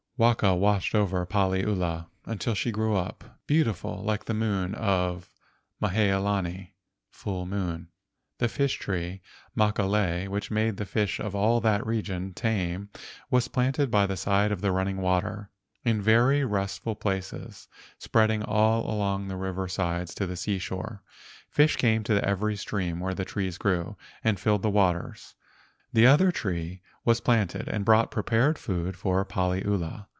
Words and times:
Waka 0.23 0.53
watched 0.55 0.93
over 0.93 1.25
Paliula 1.25 2.05
until 2.27 2.53
she 2.53 2.69
grew 2.69 2.95
up, 2.95 3.39
beautiful 3.47 4.03
like 4.03 4.25
the 4.25 4.35
moon 4.35 4.75
of 4.75 5.31
Mahea 5.81 6.19
lani 6.23 6.75
(full 7.09 7.47
moon). 7.47 7.87
The 8.37 8.47
fish 8.47 8.77
tree, 8.77 9.21
Makalei, 9.57 10.27
which 10.27 10.51
made 10.51 10.77
the 10.77 10.85
fish 10.85 11.19
of 11.19 11.33
all 11.33 11.59
that 11.61 11.83
region 11.87 12.35
tame, 12.35 12.89
was 13.31 13.47
planted 13.47 13.89
by 13.89 14.05
the 14.05 14.15
side 14.15 14.51
of 14.51 14.61
running 14.63 14.97
water, 14.97 15.49
in 15.83 16.03
very 16.03 16.45
restful 16.45 16.93
places 16.93 17.67
spreading 17.97 18.43
all 18.43 18.87
along 18.93 19.27
the 19.27 19.37
river 19.37 19.67
sides 19.67 20.13
to 20.13 20.27
the 20.27 20.35
seashore. 20.37 21.01
Fish 21.49 21.77
came 21.77 22.03
to 22.03 22.23
every 22.23 22.55
stream 22.55 22.99
where 22.99 23.15
the 23.15 23.25
trees 23.25 23.57
grew, 23.57 23.97
and 24.23 24.39
filled 24.39 24.61
the 24.61 24.69
waters. 24.69 25.33
The 25.93 26.05
other 26.05 26.31
tree 26.31 26.83
was 27.03 27.19
planted 27.21 27.67
and 27.67 27.83
brought 27.83 28.11
pre¬ 28.11 28.23
pared 28.23 28.59
food 28.59 28.95
for 28.95 29.25
Paliula. 29.25 30.05